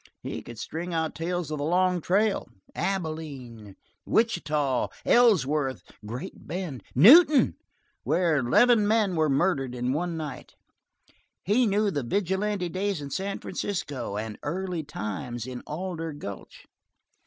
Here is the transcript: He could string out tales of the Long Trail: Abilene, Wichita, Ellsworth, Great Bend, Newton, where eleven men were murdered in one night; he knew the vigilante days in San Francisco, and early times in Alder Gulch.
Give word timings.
He 0.23 0.41
could 0.41 0.57
string 0.57 0.95
out 0.95 1.13
tales 1.13 1.51
of 1.51 1.59
the 1.59 1.63
Long 1.63 2.01
Trail: 2.01 2.47
Abilene, 2.73 3.75
Wichita, 4.03 4.87
Ellsworth, 5.05 5.83
Great 6.03 6.47
Bend, 6.47 6.81
Newton, 6.95 7.55
where 8.01 8.37
eleven 8.37 8.87
men 8.87 9.15
were 9.15 9.29
murdered 9.29 9.75
in 9.75 9.93
one 9.93 10.17
night; 10.17 10.55
he 11.43 11.67
knew 11.67 11.91
the 11.91 12.01
vigilante 12.01 12.67
days 12.67 12.99
in 12.99 13.11
San 13.11 13.37
Francisco, 13.37 14.17
and 14.17 14.39
early 14.41 14.81
times 14.83 15.45
in 15.45 15.61
Alder 15.67 16.13
Gulch. 16.13 16.65